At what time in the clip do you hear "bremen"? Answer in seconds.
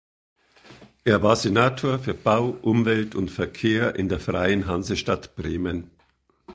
5.35-5.91